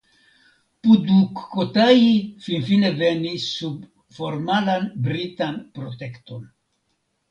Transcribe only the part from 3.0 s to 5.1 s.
venis sub formalan